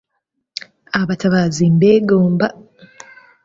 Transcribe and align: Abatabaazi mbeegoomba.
Abatabaazi 1.01 1.63
mbeegoomba. 1.75 2.47